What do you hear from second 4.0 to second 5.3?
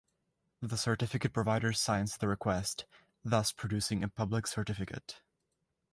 a public certificate.